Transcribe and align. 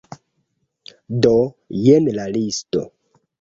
Do, 1.25 1.33
jen 1.89 2.09
la 2.17 2.27
listo 2.39 2.85